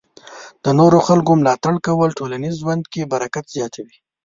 [0.63, 3.97] د نورو خلکو ملاتړ کول ټولنیز ژوند کې برکت زیاتوي.